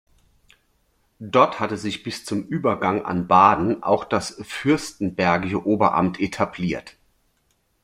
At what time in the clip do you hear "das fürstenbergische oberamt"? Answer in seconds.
4.03-6.19